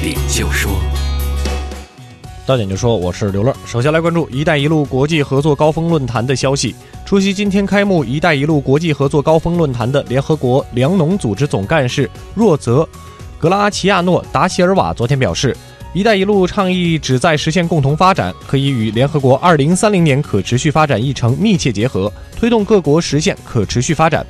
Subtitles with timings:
[0.00, 0.70] 你就说。
[2.46, 3.52] 到点就说，我是刘乐。
[3.66, 6.74] 首先来关注“一带一路”国际合作高峰论坛的消息。
[7.04, 12.82] 出席今天开幕“一带一路”国际合作高峰论坛的联合国粮农组织总干事若泽·
[13.40, 15.54] 格拉齐亚诺·达席尔瓦昨天表示
[15.92, 24.24] ，“一带一路”倡议旨在实现共同发展，可以与联合国2030年可持续发展议程密切结合，推动各国实现可持续发展。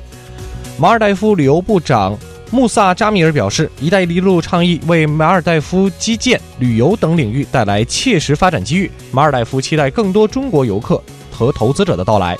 [0.79, 2.17] 马尔代夫旅游部长。
[2.51, 8.89] 穆萨扎米尔表示，“一带一路”倡议为马尔代夫基建、旅游等领域带来切实发展机遇。
[9.11, 12.35] 马尔代夫期待更多中国游客和投资者的到来。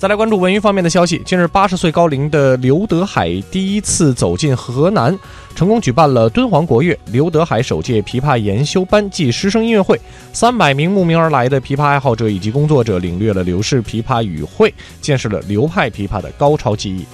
[0.00, 1.20] 再来关注文娱方面的消息。
[1.26, 5.14] 近日，八十岁高龄的刘德海第一次走进河南，
[5.54, 10.00] 成功举办了敦煌国乐刘德海首届琵琶研修班暨师生音乐会。
[10.32, 17.04] 三百名慕名而来的琵琶爱好者以及工作者领略了刘氏琵琶语会，见识了流派琵琶的高超技艺。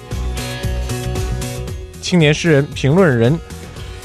[2.01, 3.37] 青年诗人、评论人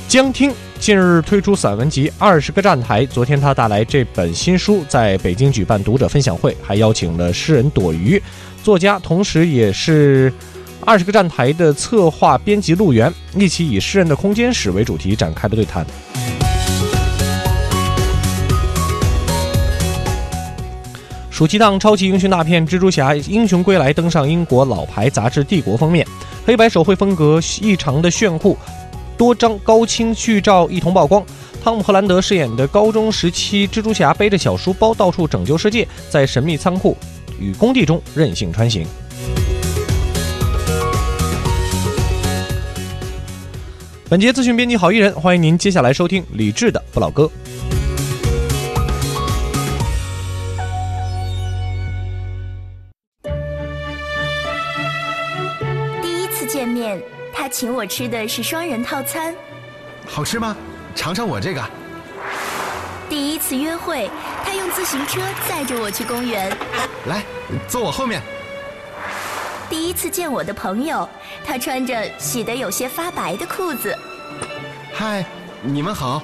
[0.09, 8.21] 江听近日推出散文集《二十个站台》，昨天他带来这本新书，在北京举办读者分享会，还邀请了诗人朵鱼。
[8.63, 10.31] 作家，同时也是
[10.87, 15.85] 《二十个站台》的策划编辑陆源，一起以诗人的空间史为主题展开的对谈。
[21.31, 26.07] 暑期档超级英雄大片《蜘蛛侠：英雄归来》登上英国老牌杂志《帝国》封面，
[26.47, 28.57] 黑白手绘风格异常的炫酷，
[29.17, 31.25] 多张高清剧照一同曝光。
[31.65, 36.97] 汤姆·赫兰德饰演的高中时期蜘蛛侠背着小书包到处拯救世界，在神秘仓库。
[37.39, 38.87] 与工地中任性穿行。
[44.09, 47.25] 本节资讯编辑郝一人，欢迎您接下来收听李志的《不老歌》。
[56.03, 57.01] 第一次见面，
[57.33, 59.35] 他请我吃的是双人套餐。
[60.07, 60.55] 好吃吗？
[60.95, 61.63] 尝尝我这个。
[63.09, 64.11] 第一次约会，
[64.53, 66.55] 他用自行车载着我去公园。
[67.07, 67.25] 来，
[67.67, 68.21] 坐我后面。
[69.71, 71.09] 第一次见我的朋友，
[71.43, 73.97] 他穿着洗得有些发白的裤子。
[74.93, 75.25] 嗨，
[75.63, 76.23] 你们好。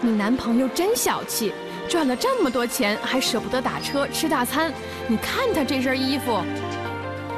[0.00, 1.52] 你男朋友真小气，
[1.88, 4.72] 赚了这么多钱还舍不得打车吃大餐。
[5.08, 6.44] 你看他这身衣服。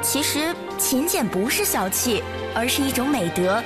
[0.03, 2.23] 其实勤俭不是小气，
[2.53, 3.59] 而是一种美德。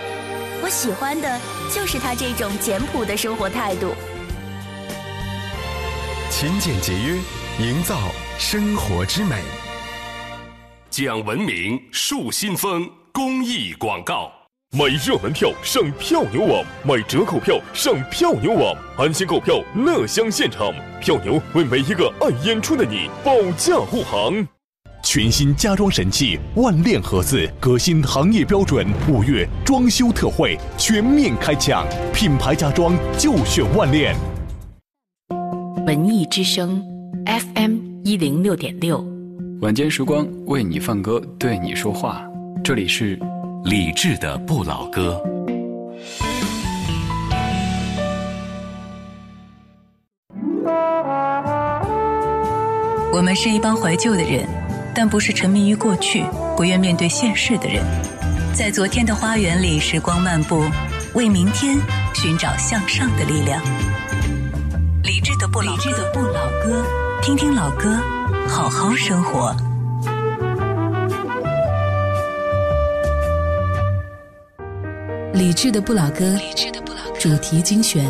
[0.63, 1.37] 我喜欢的
[1.69, 3.93] 就是他这种简朴的生活态度。
[6.41, 7.19] 勤俭节约，
[7.63, 7.95] 营造
[8.39, 9.35] 生活之美。
[10.89, 14.31] 讲文明树新风公益广告：
[14.75, 20.73] 买热门票上票牛网，买折扣票上票牛网，安心购票，乐享现场。
[20.99, 24.33] 票牛为每一个爱演出的你保驾护航。
[25.03, 28.91] 全新家装神器万链盒子，革新行业标准。
[29.07, 34.15] 五月装修特惠全面开抢，品牌家装就选万链。
[35.85, 36.79] 文艺之声
[37.25, 39.03] ，FM 一零六点六，
[39.61, 42.23] 晚间时光为你放歌，对你说话。
[42.63, 43.19] 这里是
[43.63, 45.19] 李志的不老歌。
[53.11, 54.47] 我们是一帮怀旧的人，
[54.93, 56.23] 但不是沉迷于过去、
[56.55, 57.83] 不愿面对现实的人。
[58.53, 60.63] 在昨天的花园里，时光漫步，
[61.15, 61.75] 为明天
[62.13, 63.59] 寻找向上的力量。
[65.59, 66.85] 理智的不理智的不老歌，
[67.21, 67.97] 听听老歌，
[68.47, 69.53] 好好生活。
[75.33, 76.37] 理智的不老歌，
[77.19, 78.05] 主题精选。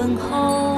[0.00, 0.69] 等候。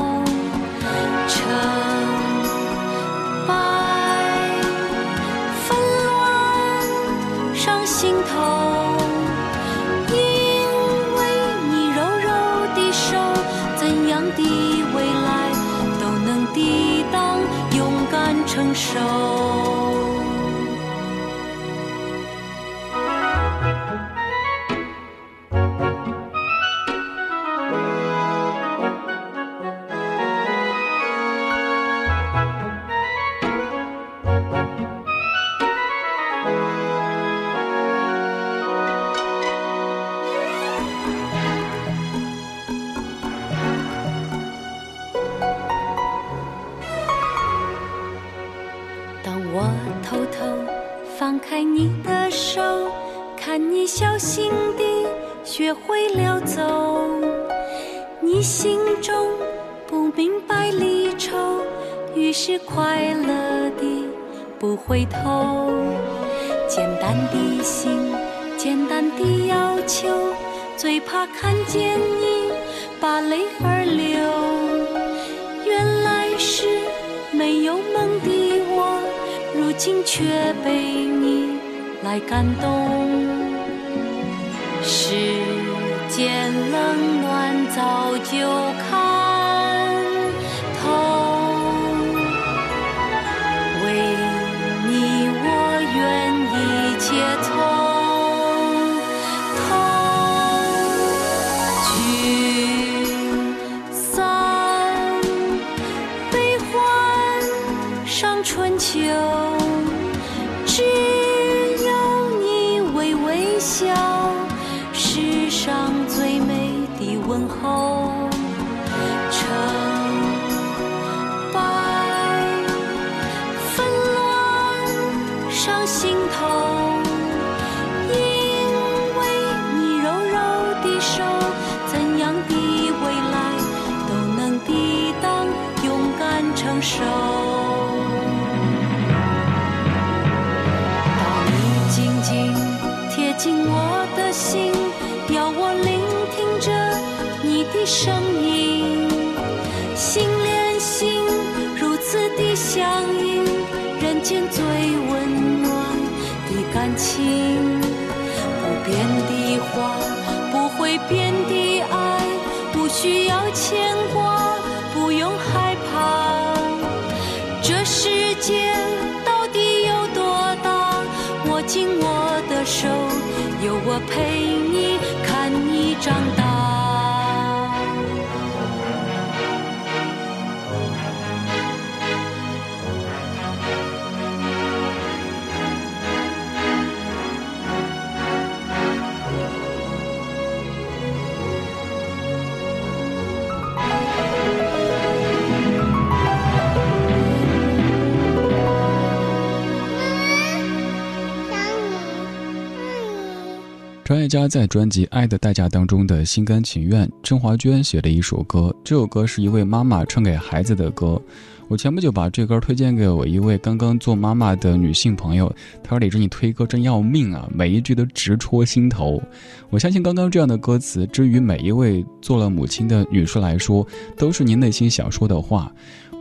[204.33, 208.75] 家在专辑《爱的代价》当中的心甘情愿，郑华娟写的一首歌。
[208.83, 211.21] 这首歌是一位妈妈唱给孩子的歌。
[211.69, 219.23] 我前不久把这歌推荐给我一位刚刚做妈妈的女性朋友，她说：“李志，你推歌真要命啊，每一句都直戳心头。”
[219.69, 223.87] 我相信刚刚这样的歌词，之于每一位做了母亲的女士来说，
[224.17, 225.71] 都是您内心想说的话。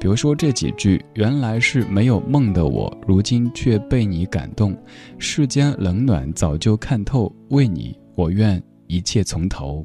[0.02, 4.74] 比如说这几句：“原来是没有梦的我，如今却被你感动；
[5.18, 9.84] 世间冷暖早就看透，为你我愿一切从头。”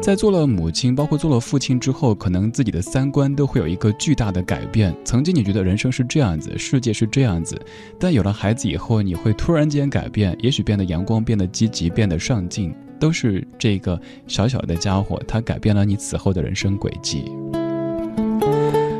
[0.00, 4.94] 在做了母亲，包括做了父亲之后，可能自己的三观都会有一个巨大的改变。
[5.04, 7.60] 曾经你觉得人生是这样子，世界是这样子，
[7.98, 17.24] 但有了孩子以后，你会突然间改变，也许变得阳光，变得积极，变得上进，都是这个小小的家伙，他改变了你此后的人生轨迹。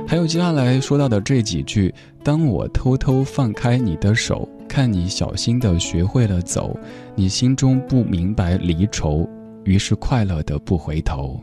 [0.04, 1.94] 还有接下来说到的这几句
[2.24, 6.78] ：“当我偷偷放开你的手，看你小心的学会了走，
[7.16, 9.28] 你心中不明白离愁。”
[9.64, 11.38] 于是快乐的不回头，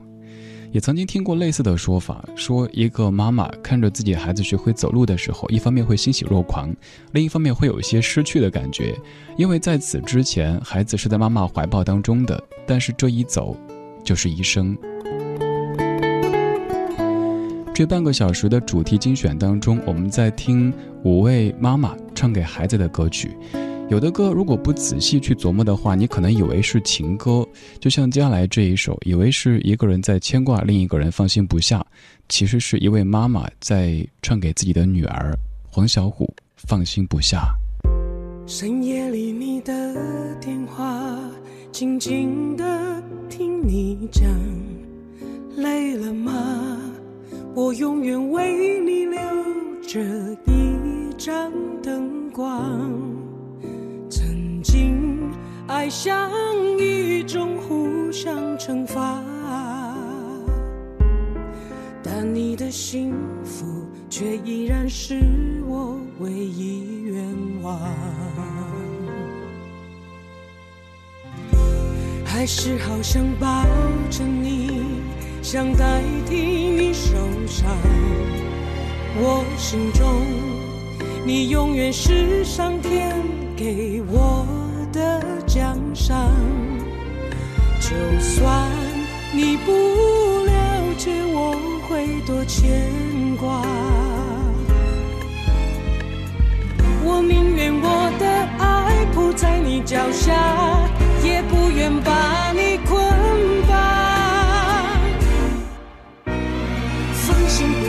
[0.71, 6.73] 也曾经听过类似的说法，说一个妈妈看着自己孩子学会走路的时候，一方面会欣喜若狂，
[7.11, 8.95] 另一方面会有一些失去的感觉，
[9.37, 13.55] 因为在此之前，孩子是在妈妈怀抱当中的，但是这一走，
[14.03, 14.75] 就是一生。
[17.71, 20.73] 这半个小时的主题精选当中，我们在听
[21.05, 23.29] 五位妈妈唱给孩子的歌曲。
[23.89, 27.47] 有的歌如果不仔细去琢磨的话，你可能以为是情歌，
[27.79, 31.85] 就像接下来这一首，以为是一个人在牵挂另一个人放心不下，
[32.27, 35.31] 其实是一位妈妈在唱给自己的女儿
[35.69, 37.53] 黄小琥放心不下。
[38.47, 41.15] 深夜里你的电话，
[41.71, 44.27] 静静的听你讲，
[45.55, 46.81] 累了吗？
[47.55, 49.17] 我永远为你留
[49.81, 50.01] 着
[50.45, 51.49] 一盏
[51.81, 52.91] 灯光。
[54.09, 55.31] 曾经，
[55.65, 56.29] 爱像
[56.77, 59.23] 一种互相惩罚，
[62.03, 63.13] 但你的幸
[63.45, 63.65] 福
[64.09, 65.17] 却依然是
[65.65, 67.25] 我唯一愿
[67.63, 67.79] 望。
[72.25, 73.63] 还是好想抱
[74.09, 74.94] 着你，
[75.45, 77.11] 想代替你受
[77.45, 77.69] 伤。
[79.17, 80.25] 我心中，
[81.23, 83.15] 你永远是上天。
[83.55, 84.43] 给我
[84.91, 86.31] 的奖赏，
[87.79, 88.69] 就算
[89.35, 89.71] 你不
[90.45, 90.51] 了
[90.97, 91.55] 解，我
[91.87, 92.81] 会多牵
[93.39, 93.61] 挂。
[97.03, 98.25] 我宁愿我的
[98.57, 100.33] 爱铺在你脚下，
[101.23, 103.04] 也不愿把你捆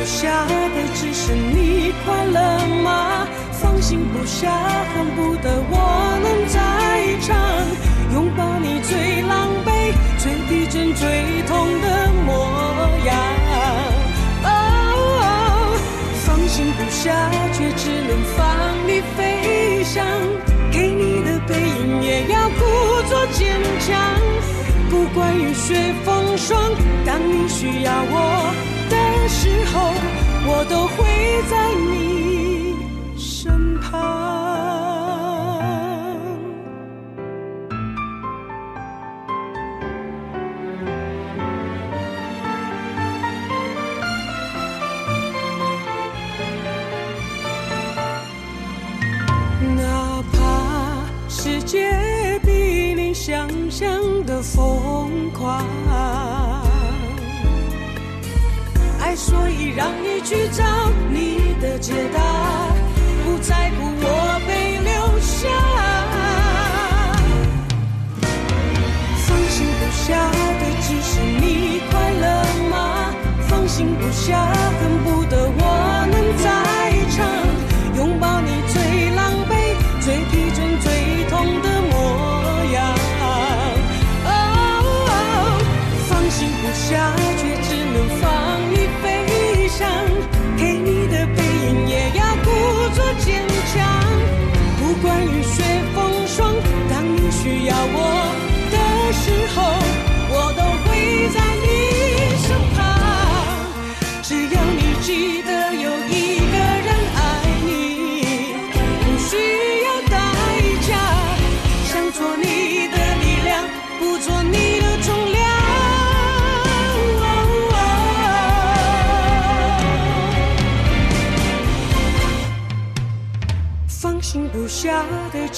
[0.07, 3.27] 下的只是你快乐吗？
[3.53, 4.49] 放心不下，
[4.95, 5.75] 恨不得我
[6.23, 6.57] 能在
[7.27, 7.37] 场，
[8.15, 9.69] 拥抱你最狼狈、
[10.19, 12.31] 最逼真、最痛的模
[13.05, 13.09] 样。
[14.45, 14.49] 哦，
[16.25, 17.13] 放心不下，
[17.53, 18.47] 却只能放
[18.87, 20.07] 你飞翔。
[20.71, 22.63] 给你的背影也要故
[23.09, 23.99] 作坚强，
[24.89, 26.61] 不管雨雪风霜，
[27.05, 28.55] 当你需要我
[29.29, 29.93] 时候，
[30.47, 32.77] 我都会在你。
[33.19, 34.36] 身旁。
[59.77, 60.65] 让你去找
[61.11, 62.19] 你的解答。
[63.25, 64.91] 不在乎我被留
[65.21, 65.47] 下，
[69.27, 70.07] 放心不下
[70.61, 72.25] 的只是你快乐
[72.71, 72.75] 吗？
[73.49, 74.33] 放心不下，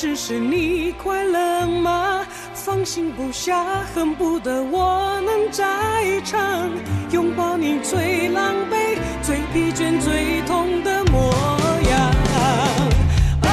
[0.00, 2.24] 只是你快乐吗？
[2.54, 5.64] 放心不下，恨不得我能在
[6.24, 6.70] 场，
[7.10, 11.32] 拥抱你最狼狈、最疲倦、最痛的模
[11.90, 12.14] 样。
[13.42, 13.50] 哦，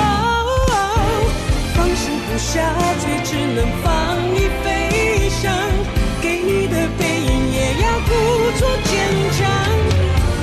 [1.74, 2.62] 放心不下，
[3.00, 5.52] 却只能放你飞翔，
[6.22, 8.12] 给你的背影也要故
[8.60, 8.94] 作坚
[9.34, 9.50] 强，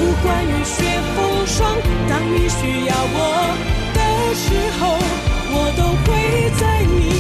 [0.01, 0.83] 不管雨雪
[1.15, 1.79] 风霜。
[2.11, 3.55] 当你需要我
[3.95, 4.99] 的时候，
[5.77, 7.12] 都会在你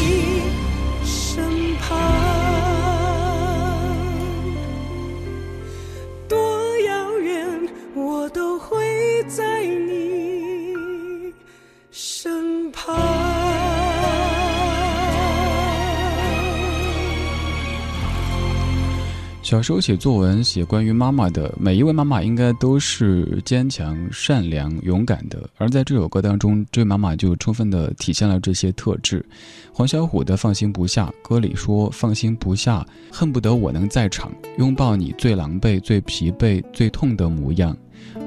[19.42, 25.50] 小时候写作文，写关于妈妈的，每一位妈妈应该都是坚强、善良、勇敢的。
[25.58, 29.24] 而在这首歌当中，这位妈妈就充分的体现了这些特质。
[29.72, 37.76] 黄小琥的《放心不下》歌里说：“放心不下，恨不得我能在场，拥抱你最狼狈、最疲惫、最痛的模样。”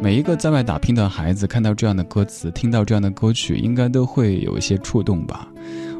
[0.01, 5.47] 每一个在外打拼的孩子看到这样的歌词，听到这样的歌曲，应该都会有一些触动吧。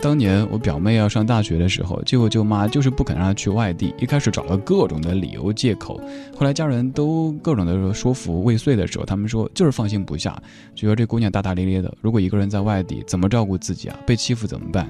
[0.02, 6.00] 当年我表妹要上大学的时候，舅舅舅妈就是不肯让她去外地，一开始找了各种的理由借口，
[6.38, 10.40] 后来家人都各种的说服未遂的时候，他们说就是放心不下，
[10.76, 13.98] 觉得这姑娘大大咧咧的，如果一个人在外地怎么照顾自己啊？
[14.06, 14.88] 被欺负怎么办？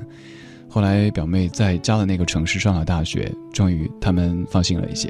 [0.68, 5.10] 后来表妹在家的那个城市上了大学，终于他们放心了一些。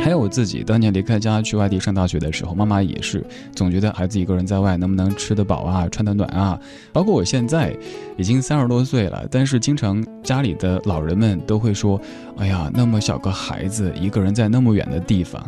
[0.00, 3.22] 还有我自己，当年离开家去外地上大学的时候，妈妈也是
[3.54, 6.58] 总觉得孩子一个人在外能不能吃得饱啊，穿得暖啊。
[6.94, 7.76] 包括我现在
[8.16, 12.00] 已经三十多岁了，但是经常家里的老人们都会说
[12.38, 15.44] ：“哎呀，那么小个孩子一个人在那么远的地方。”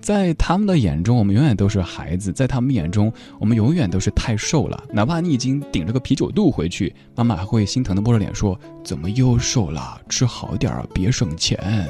[0.00, 4.82] 在他们的眼中，我们永远都是孩子；在他们眼中，我们永远都是太瘦了。
[4.90, 10.00] 哪怕你已经顶着个啤酒肚回去，妈妈还会心疼的摸着脸说：“怎么又瘦了？
[10.08, 11.86] 吃好点儿，别省钱。”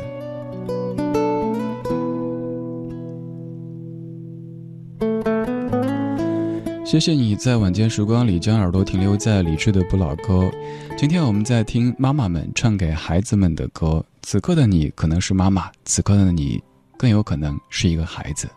[6.90, 10.50] 谢谢你在晚间时光里将耳朵停留在理智的不老歌。
[10.98, 14.04] 今天我们在听妈妈们唱给孩子们的歌。
[14.22, 16.60] 此刻的你可能是妈妈，此刻的你
[16.96, 18.48] 更有可能是一个孩子。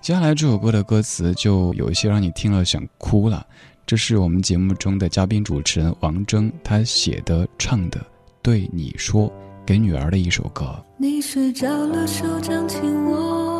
[0.00, 3.46] 接下来这首歌的歌词就有一些让你听了想哭了。
[3.86, 8.04] 这是我们节目中的嘉宾主持人王铮他写的唱的，
[8.42, 9.32] 对你说
[9.64, 10.74] 给女儿的一首歌。
[10.98, 13.59] 你睡着了，手掌紧握。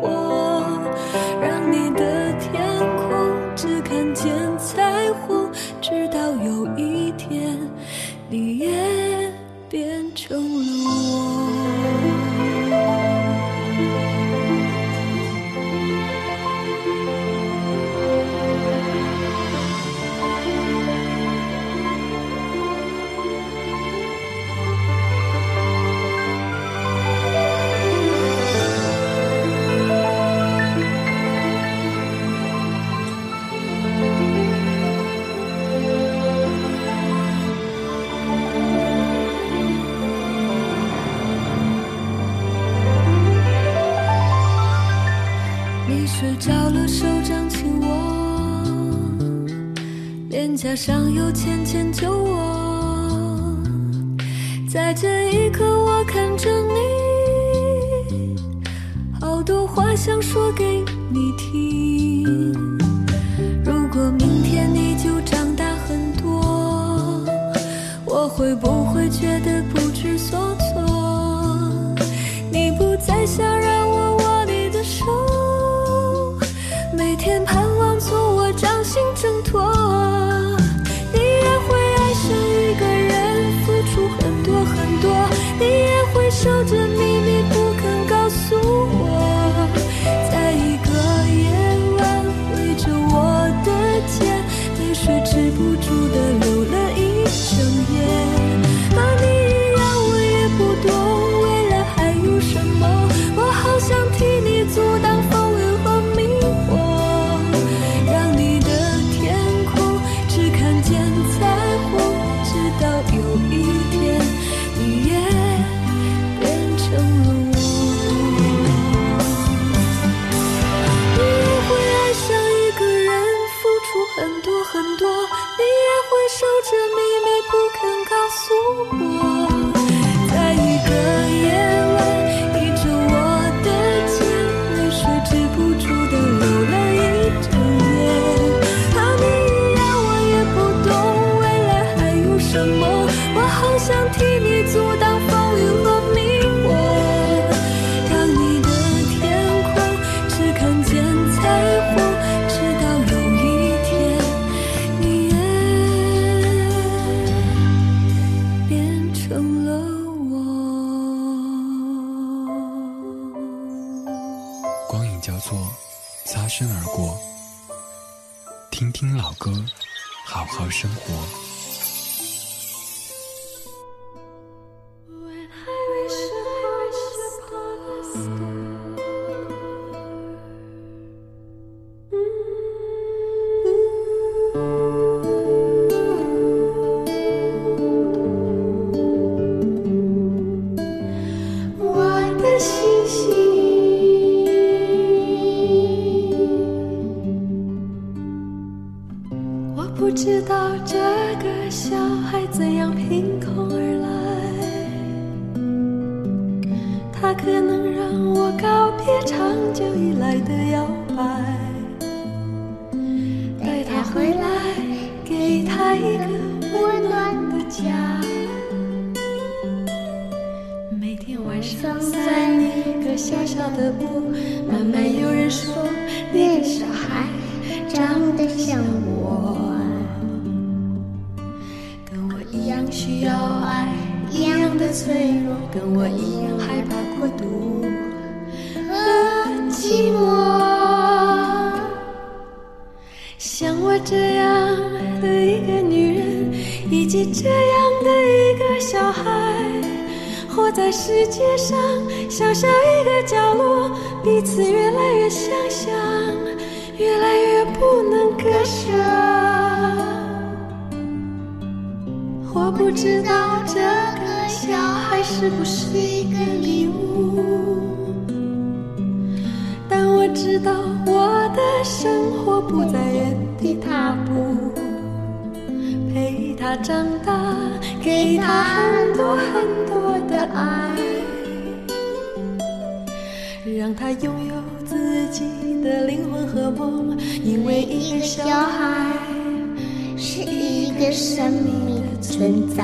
[290.51, 292.83] 一个生命的存在，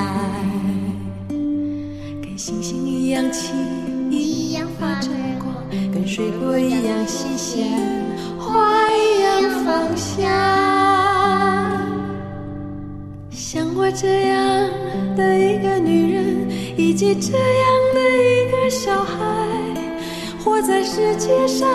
[1.28, 3.54] 跟星星一样轻，
[4.10, 5.54] 一样发着光，
[5.92, 7.68] 跟水果一样新鲜，
[8.38, 10.26] 花一样芳香。
[13.30, 14.70] 像我这样
[15.16, 17.40] 的一个女人，以及这样
[17.94, 19.16] 的一个小孩，
[20.42, 21.68] 活在世界上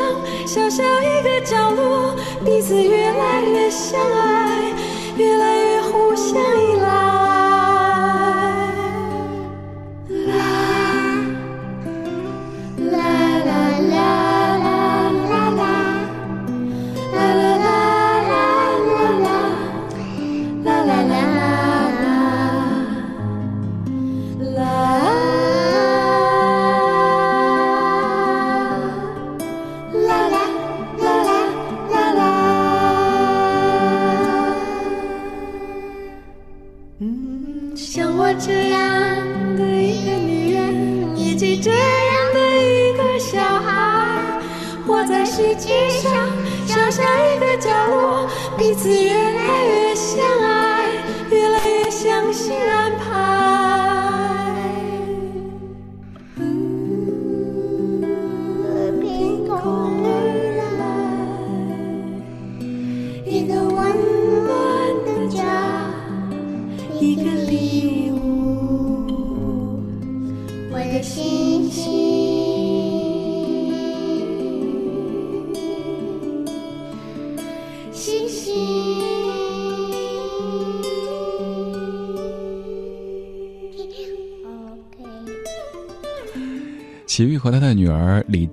[0.46, 4.74] 小小一个角落，彼此越来越相爱，
[6.34, 7.03] 想依赖。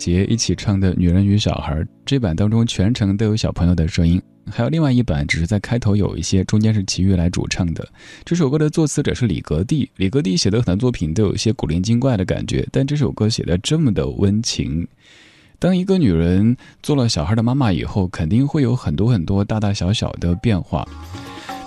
[0.00, 1.74] 杰一起唱的《女人与小孩》
[2.06, 4.20] 这版当中，全程都有小朋友的声音。
[4.50, 7.86] 还有另外一版，只是在开头有一些，中间是齐豫来主唱的。
[8.24, 14.88] 这首歌的作词者是李格弟，李格弟写的很多作品都有一些古灵精怪的感觉，但这首歌写的这么的温情。
[15.58, 20.88] 当一个女人做了小孩的妈妈以后，肯定会有很多很多大大小小的变化。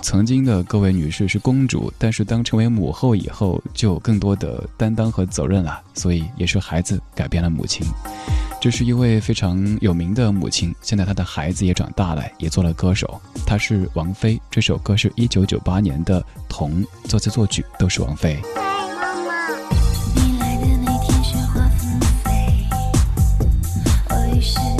[0.04, 5.80] 曾经的各位女士是公主，但是当成为母后以后，就有更多的担当和责任了。
[5.94, 7.86] 所以也是孩子改变了母亲。
[8.60, 13.18] 这是一位非常有名的母亲，现在她的孩子也长大了，也做了歌手。
[13.46, 18.38] 她是王菲，这首歌是一九九八年的童作词作曲，都是王菲。
[18.54, 18.60] 嗨，
[19.00, 19.32] 妈妈，
[20.14, 22.68] 你来的那天雪花纷飞，
[24.10, 24.73] 我已。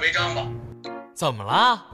[0.00, 0.42] 违章吧。
[1.14, 1.84] 怎么了？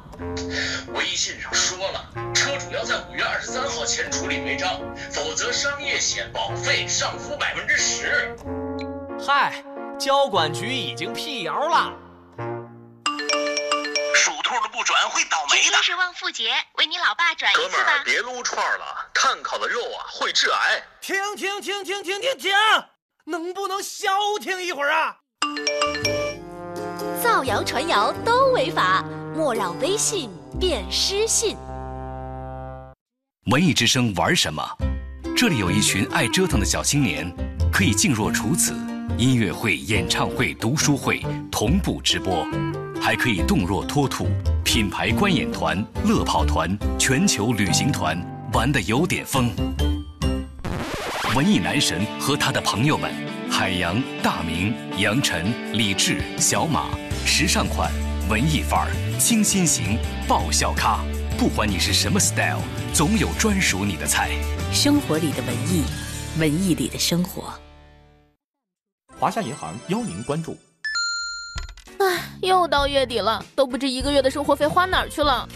[0.94, 8.36] 微信上说了，车主要在五月二十三号前处理违章，否则商业险保费上浮百分之十。
[9.26, 9.64] 嗨，
[9.98, 11.92] 交管局已经辟谣了。
[14.14, 15.62] 属兔的不转会倒霉的。
[15.62, 18.04] 今天是旺妇节，为你老爸转一次吧哥们儿，。
[18.04, 20.82] 别撸串了，碳烤的肉啊会致癌。
[21.00, 22.52] 停停停停停停停！
[23.24, 25.16] 能不能消停一会儿啊？
[27.44, 29.04] 谣传谣都违法，
[29.36, 31.56] 莫让微信变失信。
[33.50, 34.62] 文艺之声玩什么？
[35.36, 37.30] 这里有一群爱折腾的小青年，
[37.70, 38.72] 可以静若处子，
[39.18, 42.46] 音乐会、演唱会、读书会同步直播，
[42.98, 44.26] 还可以动若脱兔，
[44.64, 48.18] 品牌观演团、乐跑团、全球旅行团，
[48.54, 49.50] 玩的有点疯。
[51.34, 53.12] 文艺男神和他的朋友们，
[53.50, 56.88] 海洋、大明、杨晨、李志、小马，
[57.26, 57.90] 时尚款、
[58.28, 61.04] 文艺范儿、清新型、爆笑咖，
[61.38, 62.60] 不管你是什么 style，
[62.92, 64.30] 总有专属你的菜。
[64.72, 65.82] 生活里的文艺，
[66.38, 67.52] 文艺里的生活。
[69.18, 70.56] 华夏银行邀您关注。
[71.98, 75.48] 唉，又到月底了，都不知一个月的生活费花哪儿去了。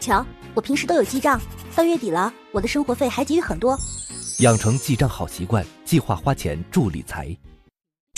[0.00, 1.40] 瞧，我平时都有记账，
[1.74, 3.78] 到月底了，我的生活费还给予很多。
[4.40, 7.34] 养成记账好习惯，计划花钱助理财。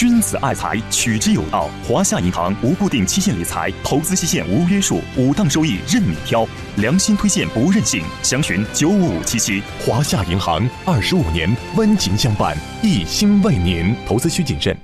[0.03, 1.71] 君子爱财，取之有道。
[1.87, 6.45] 华夏银行无固定期限理财，投资期限无约束，五档收益任你挑，
[6.79, 8.03] 良心推荐不任性。
[8.21, 9.63] 详询九五五七七。
[9.87, 13.95] 华夏银行二十五年温情相伴，一心为您。
[14.05, 14.77] 投资需谨慎。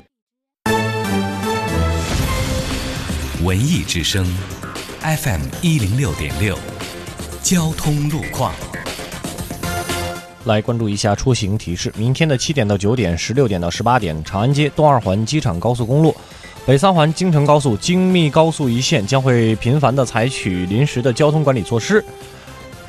[3.42, 4.24] 文艺之声
[5.00, 6.57] ，FM 一零六点六，
[7.42, 8.54] 交通路况。
[10.44, 11.92] 来关注一下出行提示。
[11.96, 16.14] 明天的七点到九点、十六点到十八点，长安街、东二环机场高速公路、
[16.66, 22.05] 北三环京承高速、京密高速一线将会频繁的采取临时的交通管理措施。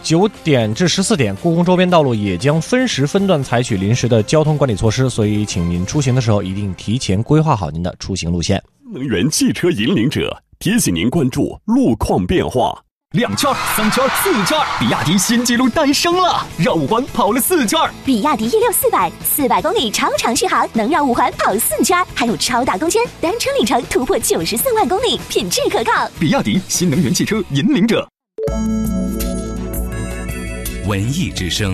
[0.01, 8.63] 九点至十四点，故宫周边道路也将分时分段采取临时的交通管理措施，所以请您出行的时候一定提前规划好您的出行路线。
[8.93, 12.81] 能源汽车引领者提醒您关注路况变化。
[13.13, 17.79] 两圈、三圈、四圈，比亚迪新纪录诞生了，绕五环跑了四圈。
[18.05, 26.07] 比亚迪 E 六四百，四百公里超长续航，能绕五环跑四圈，还有超大空间，单车里程突破九十四万公里，品质可靠。
[26.19, 28.07] 比亚迪新能源汽车引领者。
[30.85, 31.73] 文艺之声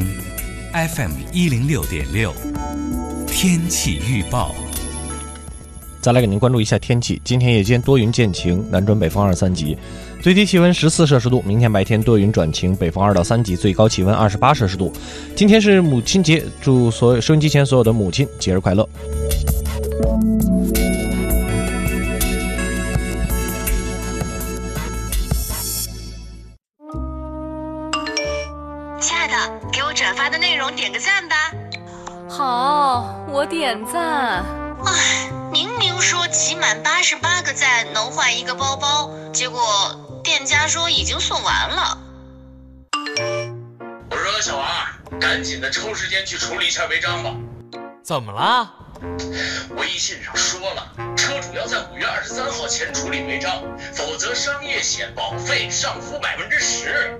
[0.71, 2.34] ，FM 一零六点六，
[3.28, 4.56] 天气预报。
[6.00, 9.76] 再来给您关注一下天气，今天夜间多云见晴，南转北风二三级，
[10.26, 11.40] 最低气温十四摄氏度。
[11.46, 14.92] 明天白天多云转晴，北风二到三级，最高气温二十八摄氏度。
[15.36, 18.90] 今天是母亲节，祝所有收音机前所有的母亲节日快乐。
[29.00, 29.36] 亲爱的，
[29.72, 31.36] 给我转发的内容点个赞吧。
[32.28, 34.44] 好，我点赞。
[34.84, 39.60] 唉，明明说集满八十八个赞能换一个包包，结果
[40.38, 41.98] 店家说已经送完了。
[44.12, 44.67] 我说小王，
[45.17, 47.34] 赶紧的抽时间去处理一下违章吧。
[48.04, 48.69] 怎么了？
[49.78, 57.17] 微信上说了，车主要在五月二十三号前处理违章，否则商业险保费上浮百分之十。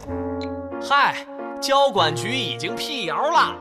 [0.86, 1.26] 嗨，
[1.62, 3.56] 交管局已经辟谣了。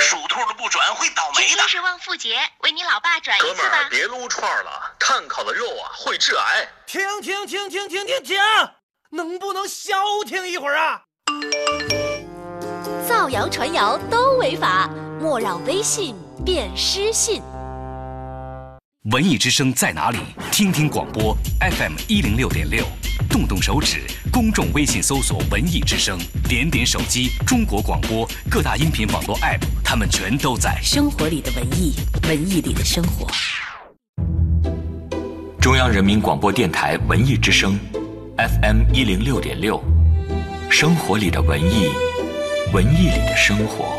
[0.00, 1.48] 属兔的不转会倒霉的。
[1.48, 6.68] 今天是旺富节，为你老爸转一哥们儿，别撸串了，碳烤的肉啊会致癌。
[6.86, 8.38] 停停停停停停停！
[9.10, 11.02] 能不能消停一会儿啊？
[13.08, 14.88] 造谣传谣都违法，
[15.20, 17.42] 莫让微信变失信。
[19.10, 20.18] 文艺之声在哪里？
[20.52, 22.84] 听听广播 FM 一零六点六，
[23.26, 30.78] 动动手指，公众微信搜索“文艺之声”，点点手机，中国广播各大音频网络 App，他们全都在。
[30.82, 31.94] 生活里的文艺，
[32.24, 33.26] 文艺里的生活。
[35.58, 37.78] 中央人民广播电台文艺之声
[38.36, 39.82] ，FM 一零六点六，
[40.70, 41.88] 生活里的文艺，
[42.74, 43.98] 文艺里的生活。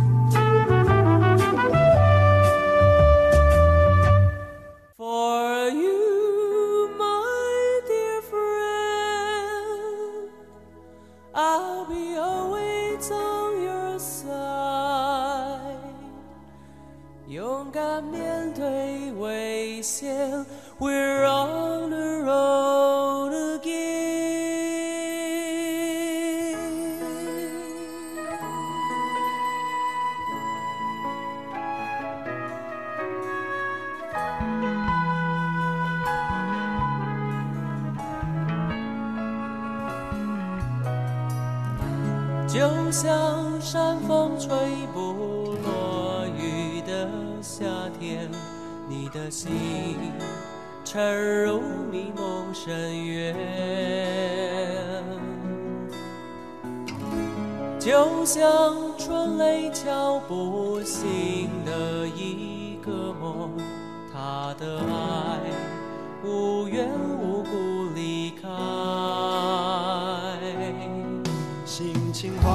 [72.21, 72.51] 情怀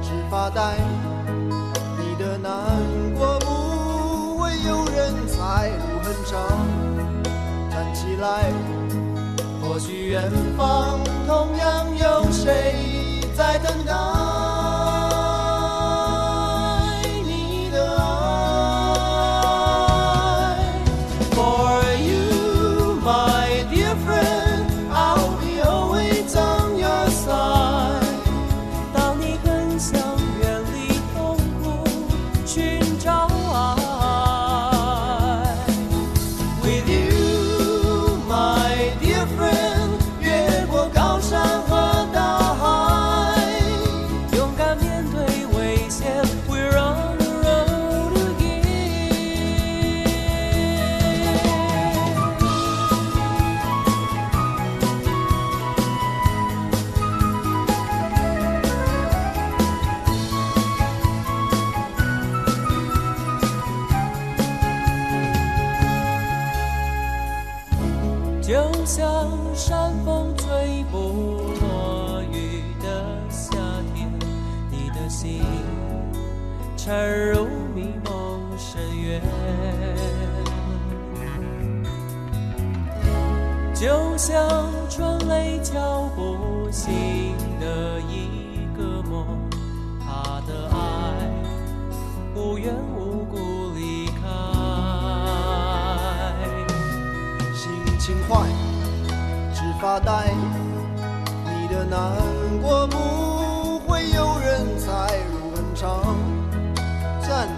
[0.00, 0.78] 只发呆，
[1.98, 2.50] 你的难
[3.14, 5.68] 过不会有人猜。
[5.68, 6.40] 路很长，
[7.70, 8.50] 站起来，
[9.60, 12.74] 或许远方同样有谁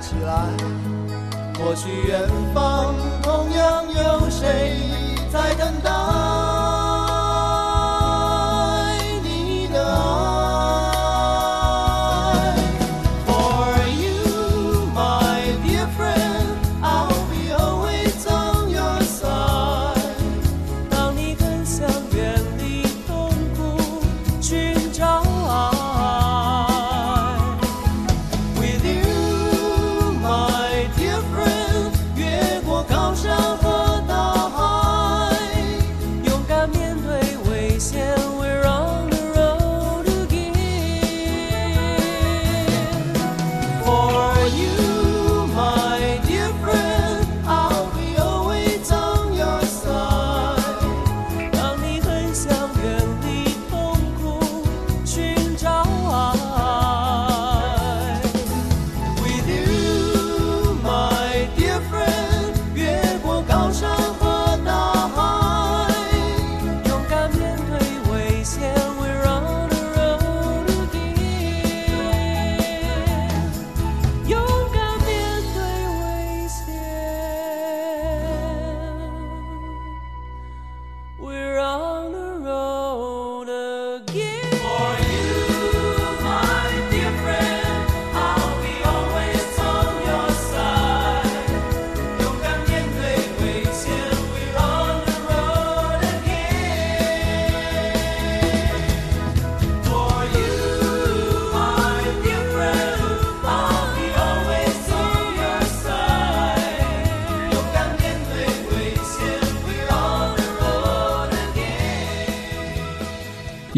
[0.09, 0.47] 起来，
[1.59, 2.95] 或许远方
[3.25, 4.79] 同样有谁
[5.33, 6.06] 在等待。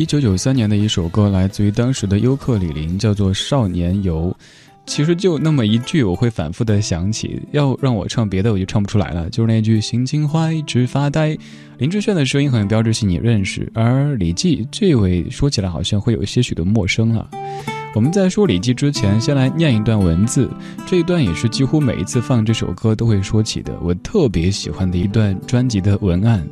[0.09, 4.35] 九九三年的一首歌，来自于当时的尤克里林，叫做《少年游》。
[4.87, 7.43] 其实就那么一句，我会反复的想起。
[7.53, 9.29] 要让我唱别的，我就唱不出来了。
[9.29, 11.37] 就是那句“心情坏，直发呆”。
[11.77, 13.71] 林志炫的声音很有标志性，你认识。
[13.75, 17.29] 而李记这位说起来好像会有些许的陌生了。
[17.95, 20.49] 我们在说李记之前，先来念一段文字。
[20.87, 26.49] 这一段也是几乎每一次放这首歌都会说起的，我特别喜欢的一段专辑的文案。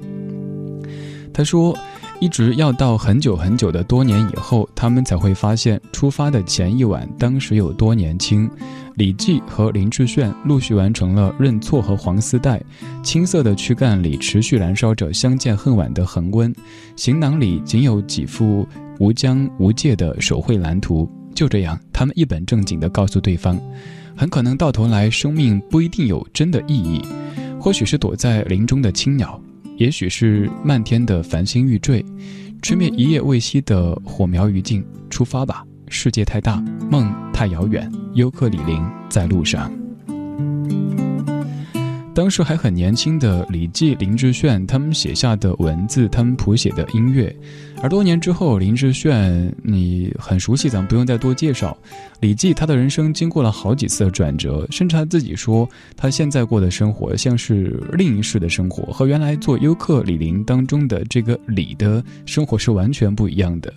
[1.33, 1.75] 他说。
[2.19, 8.51] 一直要到很久很久的多年以后，他们才会发现出发的前一晚，当时有多年轻。
[8.95, 12.59] 李记和林志炫陆续完成了认错和黄丝带，
[13.03, 16.55] 青涩的躯干里持续燃烧着相见恨晚的恒温，
[16.97, 18.67] 行囊里仅有几幅
[18.99, 21.07] 无疆无界的手绘蓝图。
[21.35, 23.61] 就这样，他们一本正经地告诉对方，
[24.17, 27.03] 很可能到头来，生命不一定有真的意义，
[27.61, 29.39] 或许是躲在林中的青鸟。
[29.77, 32.05] 也许是漫天的繁星欲坠，
[32.62, 34.83] 吹灭一夜未熄的火苗余烬。
[35.11, 37.91] 出发吧，世界太大，梦太遥远。
[38.14, 39.70] 尤克里林在路上。
[42.17, 47.31] 当时还很年轻的李记、林志炫，他们写下的文字，他们谱写的音乐。
[47.83, 51.77] 而多年之后，林志炫你很熟悉，咱们不用再多介绍。
[52.21, 63.71] 李记他的人生经过了好几次的转折，甚至他自己说，他现在过的生活像是另一世的生活，和原来做优客李林当中的这个李的生活是完全不一样的。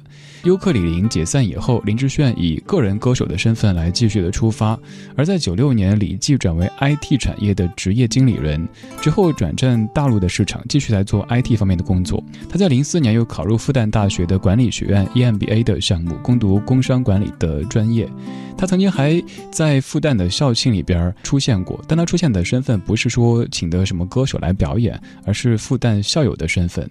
[0.43, 4.79] 优客李林解散以后，林志炫以个人歌手的身份来继续的出发。
[5.15, 8.65] 而在九六年，李记转为 IT 产业的职业经理人
[9.01, 12.23] 之后，转战大陆的市场，继续来做 IT 方面的工作。
[12.49, 18.09] 他在零四年又考入复旦大学的管理学院 EMBA 的项目，攻读工商管理的专业。
[18.57, 19.21] 他曾经还
[19.51, 26.89] 在复旦的校庆里边出现过，但他出现的身份不是说请的什么歌手来表演，而是复旦校友的身份。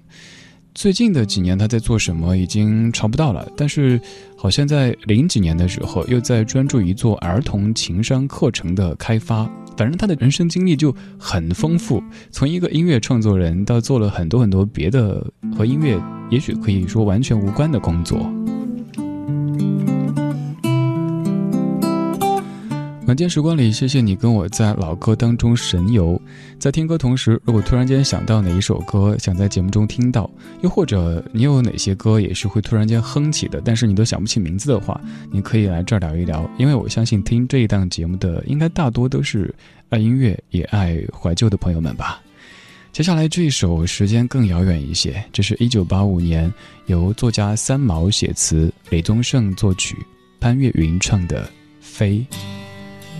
[0.79, 4.01] 最近的几年他在做什么已经查不到了，但是
[4.37, 9.43] 好像在零几年的时候又在专注于做儿童情商课程的开发。
[9.76, 12.01] 反正他的人生经历就很丰富，
[12.31, 15.20] 从一个音乐创作人到做了很多很多别的
[15.57, 16.01] 和音乐
[16.31, 18.33] 也许可以说完全无关的工作。
[23.09, 26.20] 晚间时光里，谢谢你跟我在老歌当中神游。
[26.59, 30.30] 在听歌同时，如果突然间想到哪一首歌，想在节目中听到，
[30.61, 35.00] 又或者你有哪些歌也是会突然间哼起的，但是你都想不起名字的话，
[35.30, 36.48] 你可以来这儿聊一聊。
[36.59, 39.54] 因为我相信听这一档节目的，应该大多都是
[39.88, 42.20] 爱音乐也爱怀旧的朋友们吧。
[42.92, 46.52] 接下来这一首时间更遥远一些，这是一九八五年
[46.84, 49.96] 由作家三毛写词，李宗盛作曲，
[50.38, 51.44] 潘越云唱的
[51.80, 52.18] 《飞》。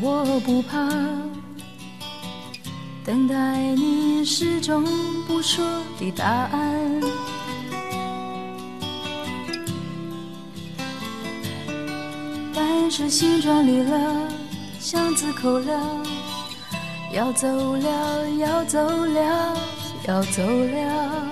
[0.01, 0.89] 我不怕
[3.05, 3.35] 等待
[3.75, 4.85] 你始终
[5.27, 5.65] 不说
[5.99, 7.01] 的答案，
[12.55, 14.29] 但是心装离了，
[14.79, 16.03] 箱子扣了，
[17.13, 19.57] 要走了，要走了，
[20.07, 21.25] 要走了，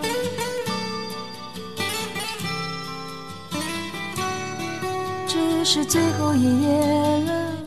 [5.29, 6.81] 这是最后一页
[7.27, 7.66] 了。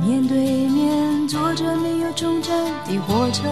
[0.00, 0.36] 面对
[0.68, 2.52] 面坐着没有终站
[2.86, 3.42] 的火车，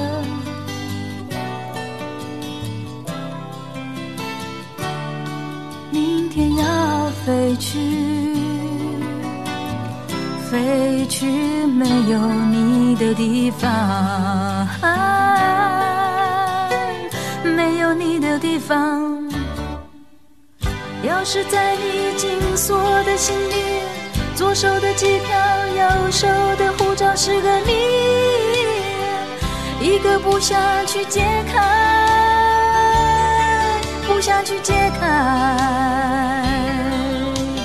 [5.90, 7.78] 明天要飞去，
[10.50, 11.26] 飞去
[11.66, 12.18] 没有
[12.50, 14.66] 你的地方，
[17.44, 19.02] 没有你的地方。
[21.04, 23.95] 钥匙在你紧锁的心里。
[24.36, 25.34] 左手的机票，
[25.68, 26.26] 右手
[26.58, 27.72] 的护照是个谜，
[29.80, 31.62] 一个不想去解开，
[34.06, 35.06] 不想去解开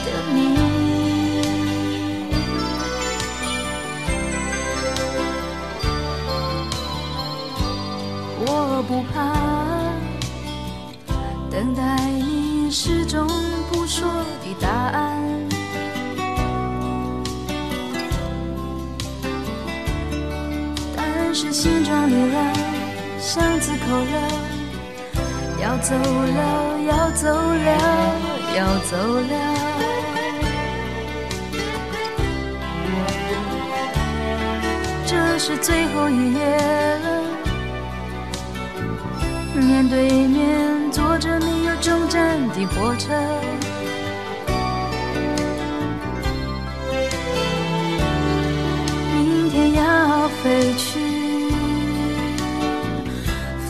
[0.05, 0.57] 的谜。
[8.45, 9.33] 我不怕
[11.51, 13.27] 等待你始终
[13.69, 14.07] 不说
[14.41, 15.10] 的答案。
[23.33, 24.15] 巷子口了，
[25.61, 27.71] 要走了，要走了，
[28.57, 29.33] 要走了。
[35.05, 36.39] 这是最后一夜
[36.97, 37.23] 了，
[39.55, 43.13] 面对面坐着没有终站的火车。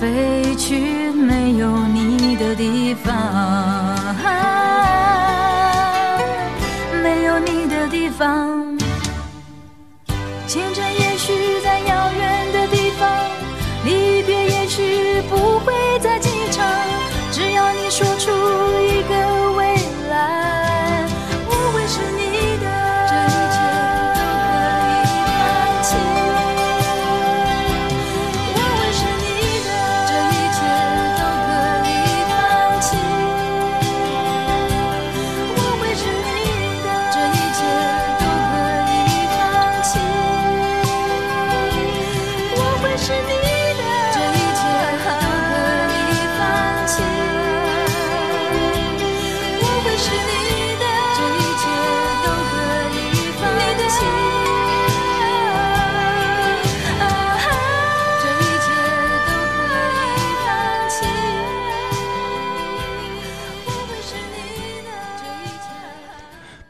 [0.01, 1.11] 飞去。
[1.13, 4.15] 没有你的地方，
[7.03, 8.60] 没有你的地方。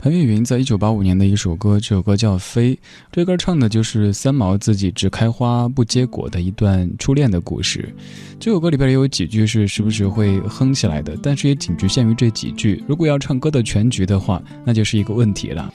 [0.01, 2.73] 潘越云在一九八五年的一首歌，这首歌叫《飞》，
[3.11, 7.93] 这歌唱的就是三毛自己只开花不结果的一段初恋的故事。
[8.39, 12.83] 这首歌里边也有几句是时不时会哼起来的，但是也仅局限于这几句。
[12.87, 15.71] 如果要唱歌的全局的话，那就是一个问题了。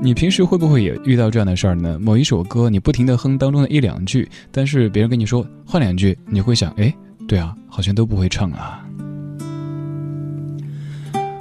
[0.00, 1.98] 你平时会不会也遇到这样的事儿呢？
[2.00, 6.94] 某一首歌你不停的哼当中的一两句，但是别人跟你说换两句，你会想，哎，
[7.28, 8.85] 对啊，好像都不会唱啊。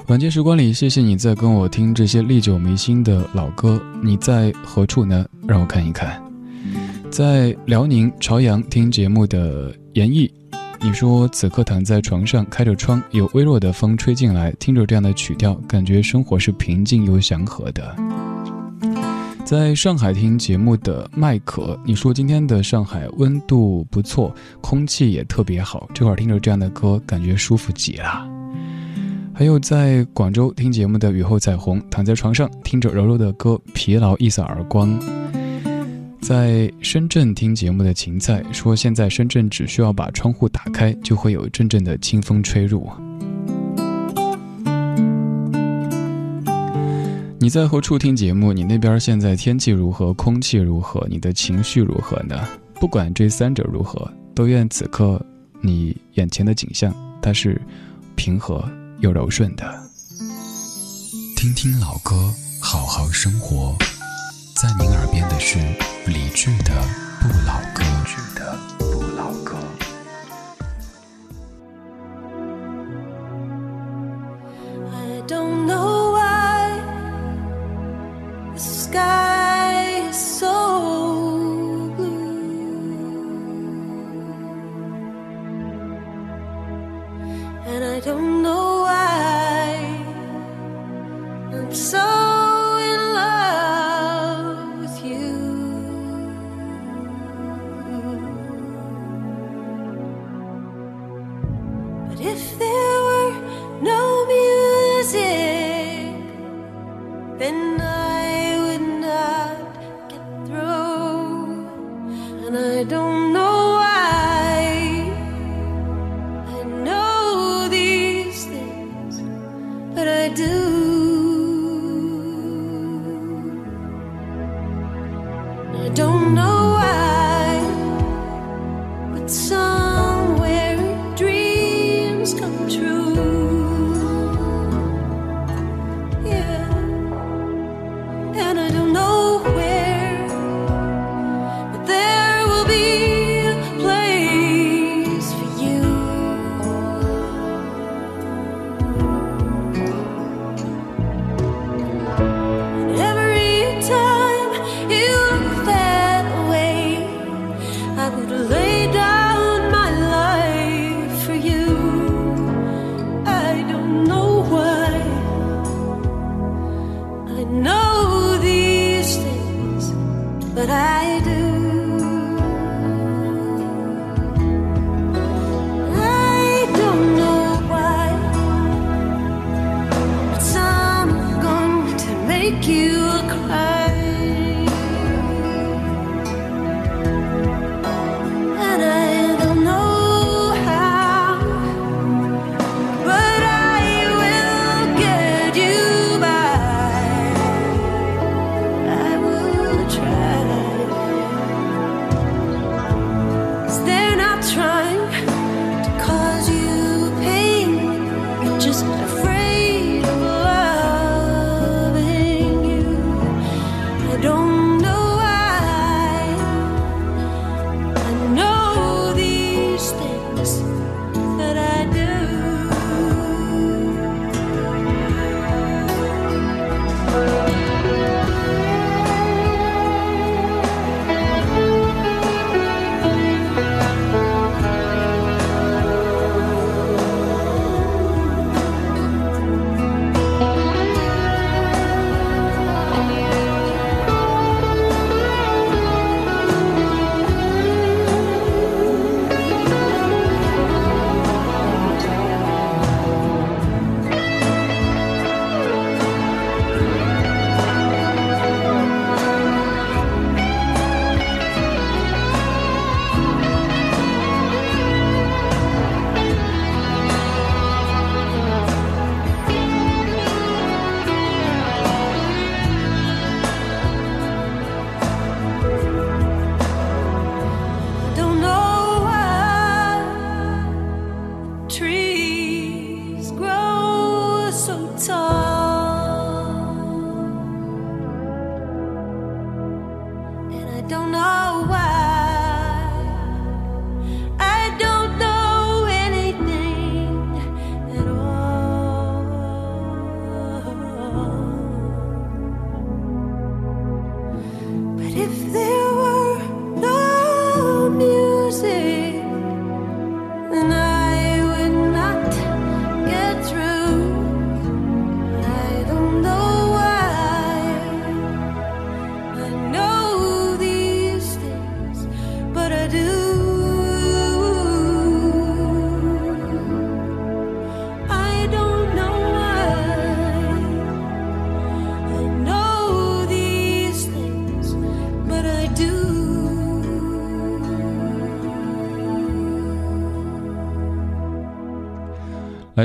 [0.08, 3.82] 晚间时光里，谢谢你在跟我听这些历久弥新的老歌。
[4.04, 5.26] 你在何处呢？
[5.48, 6.22] 让我看一看，
[7.10, 10.32] 在辽宁朝阳听节目的严毅，
[10.80, 17.96] 你说此刻躺在床上，开着窗，有微弱的风吹进来，听着这样的曲调，感觉生活是平静又祥和的。
[19.44, 24.32] 在上海听节目的麦可，你说今天的上海温度不错，
[24.62, 28.30] 空气也特别好，这会儿听着这样的歌，感觉舒服极了。
[29.38, 34.98] 还有在广州听节目的雨后彩虹，躺在床上听着柔柔的歌，疲劳一扫而光。
[36.22, 42.90] 在深圳听节目的芹菜说，现在深圳只需要把窗户打开，就会有阵阵的清风吹入。
[47.38, 48.54] 你在何处听节目？
[48.54, 50.14] 你那边现在天气如何？
[50.14, 51.06] 空气如何？
[51.10, 52.48] 你的情绪如何呢？
[52.76, 55.22] 不管这三者如何，都愿此刻
[55.60, 57.62] 你眼前的景象，它是
[58.16, 58.64] 平和
[59.06, 59.64] 又柔顺的。
[61.38, 63.76] 听听老歌，好好生活。
[64.56, 65.60] 在您耳边的是
[66.08, 66.74] 理智的
[67.22, 67.84] 不老歌。
[67.84, 69.56] 理智的不老歌。
[74.92, 75.95] I don't know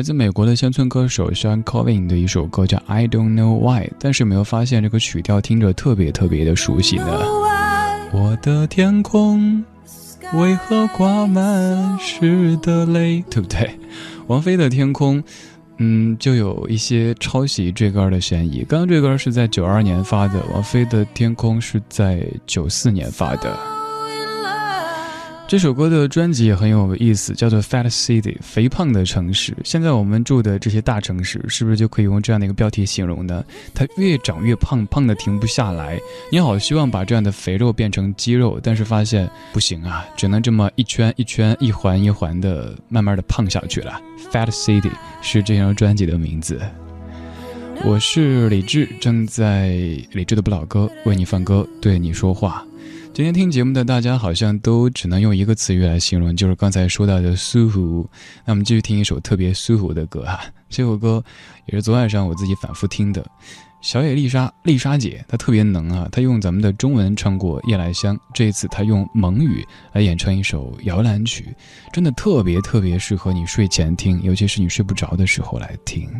[0.00, 7.04] 来自美国的乡村歌手 Sean c o v i n 的一首歌叫《I Don't Know Why》，但是没有发现这个曲调听着特别特别的熟悉呢。
[8.10, 9.62] 我的天空
[10.32, 13.22] 为何挂满湿的泪？
[13.28, 13.78] 对不对？
[14.26, 15.22] 王菲的《天空》，
[15.76, 18.64] 嗯，就有一些抄袭这歌的嫌疑。
[18.66, 23.79] 刚刚这歌是在九二年发的，王菲的《天空》是在九四年发的。
[25.50, 29.52] 这首歌的专辑也很有意思，叫做《Fat City》肥胖的城市。
[29.64, 33.44] 现在我们住的这些大城市，是不是就可以用这样的一个标题形容呢？
[33.74, 35.98] 它越长越胖，胖的停不下来。
[36.30, 44.00] 你好希望把这样的肥肉变成肌肉，但是发现不行啊，只能这么一圈一圈、一环一环的慢慢的胖下去了。
[44.32, 44.82] 《Fat City》
[45.20, 46.60] 是这张专辑的名字。
[47.84, 49.70] 我是李志，正在
[50.12, 52.64] 李志的不老歌为你放歌，对你说话。
[53.20, 58.08] 今天听节目的大家好像都只能用一个词语来形容，就是刚才说到的舒服。
[58.46, 60.40] 那我们继续听一首特别舒服的歌哈，
[60.70, 61.22] 这首歌
[61.66, 63.22] 也是昨晚上我自己反复听的。
[63.82, 69.62] 小野丽莎，丽莎姐她特别能啊，她用咱们的中文唱过《夜来香》，这一次她用蒙语
[69.92, 71.54] 来演唱一首摇篮曲，
[71.92, 76.10] 真的特别特别适合你睡前听，尤其是你睡不着的时候来听。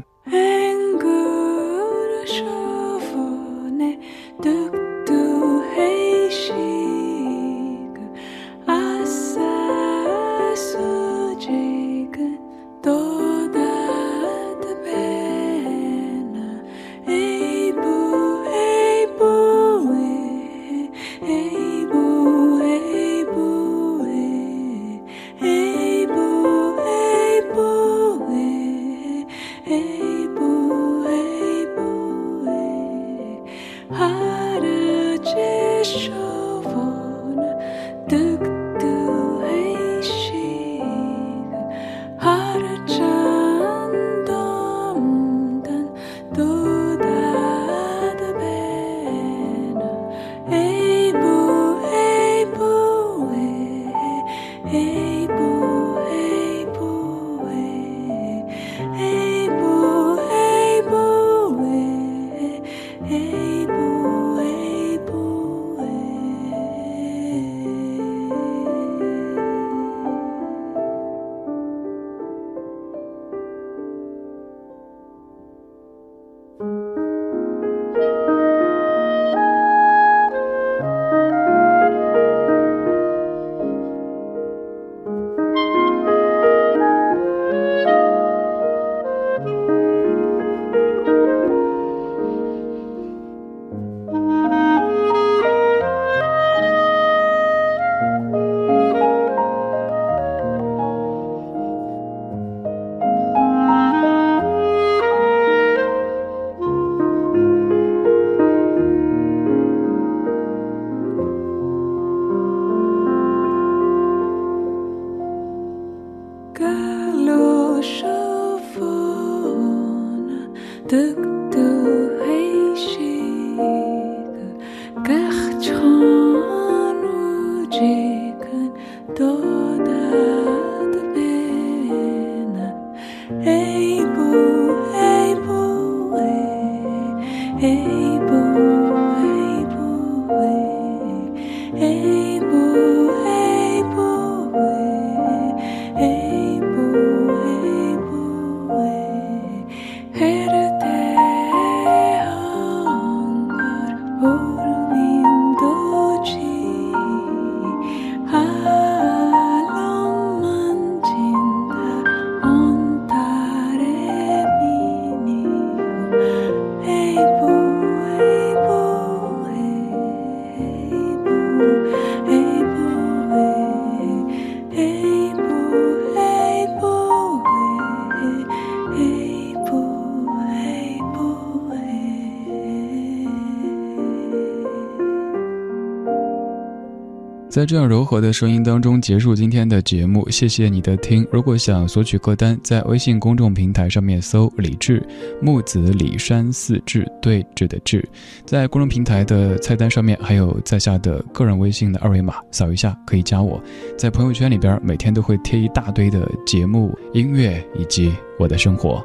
[187.61, 191.27] 在这样柔和的声音当中结束今天的节目，谢谢你的听。
[191.31, 195.07] 如果想索取歌单，在微信公众平台上面搜“李志
[195.43, 198.03] 木子李山四志对峙的志”，
[198.47, 203.63] 在公众平台的菜单上面还有在下的个人微信的二维码，扫一下可以加我。
[203.95, 209.05] 在朋友圈里边，每天都会贴一大堆的节目、音乐以及我的生活。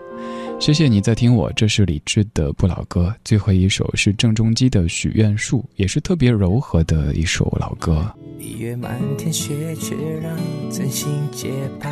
[0.61, 3.13] 谢谢你在听我，这是李志的不老歌。
[3.25, 8.09] 最后一首是郑中基的《许愿树》，也是特别柔和的一首老歌。
[8.45, 10.37] 一月满天雪却让
[10.69, 11.89] 真心洁白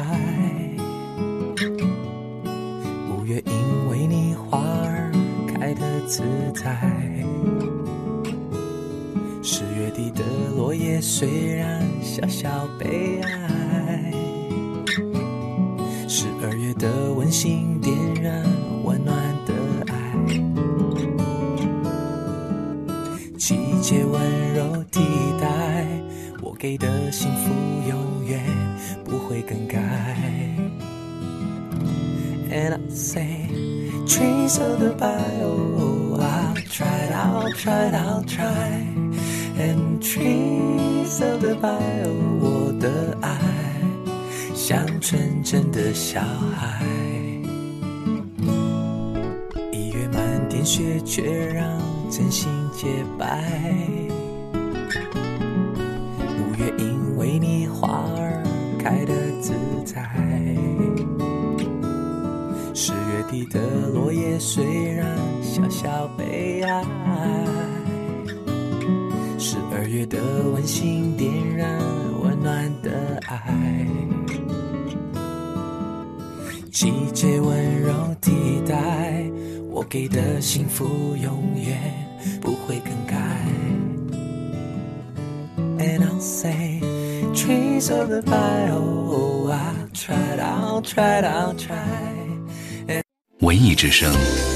[3.10, 5.12] 五月因为你花儿
[5.48, 6.22] 开得自
[6.54, 6.80] 在
[9.42, 10.24] 十月底的
[10.56, 12.48] 落叶虽然小小
[12.78, 14.14] 悲哀。
[16.08, 17.73] 十二月的温馨
[26.64, 27.52] 给的幸福，
[27.90, 28.42] 永远
[29.04, 29.78] 不会更改。
[32.50, 33.50] And I say,
[34.08, 38.82] trees of the bio, I'll try, I'll try, I'll try.
[39.60, 43.38] And trees of the bio，我的爱
[44.56, 46.82] 像纯真的小孩。
[49.74, 51.78] 一月满天雪，却让
[52.10, 52.88] 真心洁
[53.20, 53.44] 白。
[64.46, 66.84] 虽然小小悲哀，
[69.40, 70.20] 十二月的
[70.54, 71.80] 温馨点燃
[72.22, 73.88] 温暖的爱，
[76.70, 79.24] 季节温柔替代
[79.72, 81.80] 我给的幸福，永远
[82.42, 83.16] 不会更改。
[85.80, 86.82] And I'll say
[87.34, 92.03] trees of the bio, I'll try, I'll try, I'll try.
[93.84, 94.10] 之声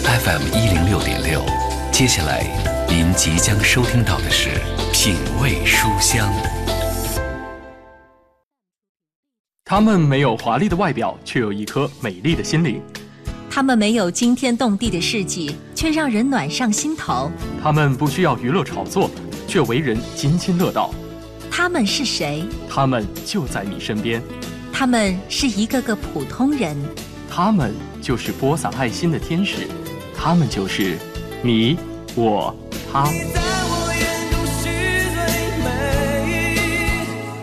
[0.05, 1.43] FM 一零六点六，
[1.91, 2.47] 接下来
[2.88, 4.51] 您即将收听到的是
[4.93, 6.34] 品味书香。
[9.65, 12.80] 他们没有华丽的外表，却有一颗美丽的心灵；
[13.49, 17.30] 他们没有惊天动地的事迹，却让人暖上心头；
[17.61, 19.11] 他们不需要娱乐炒作，
[19.45, 20.89] 却为人津津乐道。
[21.51, 22.45] 他们是谁？
[22.69, 24.23] 他们就在你身边。
[24.71, 26.78] 他们是一个个普通人。
[27.30, 29.67] 他们就是播撒爱心的天使，
[30.15, 30.97] 他们就是
[31.41, 31.78] 你、
[32.15, 32.55] 我、
[32.91, 33.09] 他。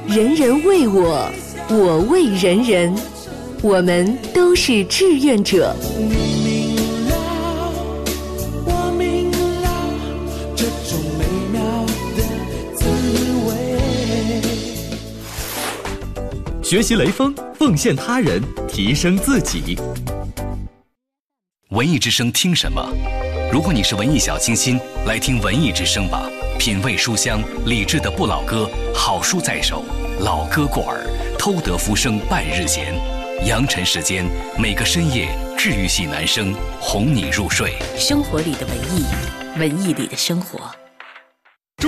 [0.06, 1.30] 人人为我，
[1.68, 2.94] 我为人人，
[3.62, 5.74] 我们都是志愿者。
[16.74, 19.78] 学习雷锋，奉献他人，提升自己。
[21.70, 22.84] 文艺之声听什么？
[23.52, 26.28] 如果你是文艺小清新，来听文艺之声吧。
[26.58, 29.84] 品味书香，理智的不老歌，好书在手，
[30.18, 31.06] 老歌过耳，
[31.38, 32.92] 偷得浮生半日闲。
[33.46, 34.26] 扬尘时间，
[34.58, 37.74] 每个深夜，治愈系男声哄你入睡。
[37.96, 39.04] 生活里的文艺，
[39.60, 40.68] 文艺里的生活。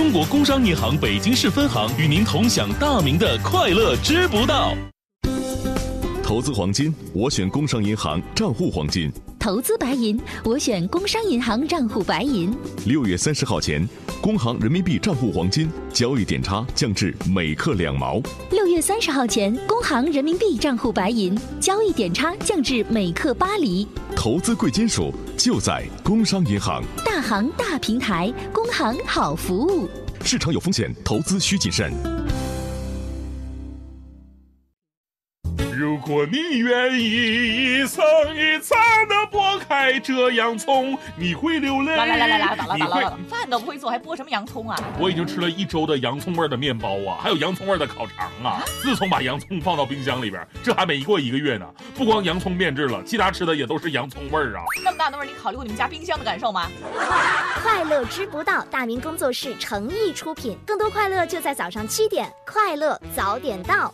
[0.07, 4.73] 中国工商银行北京市分行与您同享大明的快乐知不道。
[6.27, 9.09] 投资黄金，我选工商银行账户黄金；
[9.39, 12.53] 投资白银，我选工商银行账户白银。
[12.85, 13.87] 六月三十号前，
[14.19, 18.21] 工行人民币账户黄金交易点差降至每克两毛。
[18.51, 23.87] 六月三十号前，工行人民币账户白银交易点差降至每克八厘。
[24.13, 26.83] 投资贵金属就在工商银行。
[27.05, 29.87] 大行大平台，工行好服务。
[30.25, 31.89] 市场有风险，投资需谨慎。
[36.07, 38.01] 如果你愿意一层
[38.33, 38.77] 一层
[39.09, 41.97] 的剥开这洋葱，你会流泪。
[41.97, 44.81] 来来来来来，打了打了，饭都不会做，还剥什么洋葱啊？
[44.97, 48.63] 我已经吃了一周的洋葱味的面包啊，还有洋葱味的烤肠啊。
[48.81, 54.63] 自从把洋葱放到冰箱里边，这还没过一个月呢，不光洋葱变质了，其他吃的也都是洋葱味儿啊。
[54.85, 56.69] 那么大的味儿，你考虑过你们家冰箱的感受吗？
[57.61, 63.93] 快乐知不道，大明工作室诚意出品，更多快乐就在早上七点，快乐早点到。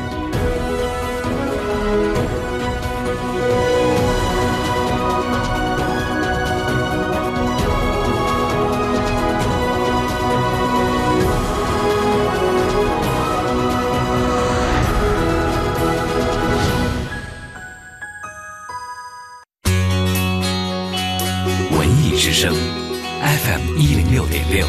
[22.23, 24.67] 之声 FM 一零六点六，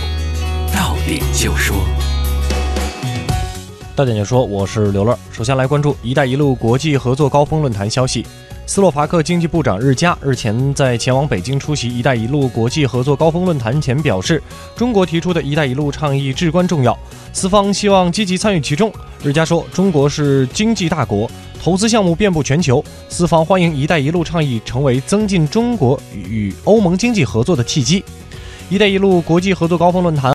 [0.75, 1.77] 到点就说。
[3.95, 5.19] 到点就说，我是刘乐。
[5.31, 8.27] 首先来关注“一带一路”国际合作高峰论坛消息。
[8.65, 14.43] 斯洛伐克经济部长日加日前在前往北京出席“一带一路”国际合作高峰论坛前表示，
[14.75, 16.99] 中国提出的一带一路倡议至关重要，
[17.35, 18.91] 斯方希望积极参与其中。
[19.23, 21.31] 日加说，中国是经济大国，
[21.63, 28.03] 投资项目遍布全球，四方欢迎“一带一路”倡议成为增进中国与欧盟经济合作的契机。
[28.69, 30.31] “一带一路”国际合作高峰论坛。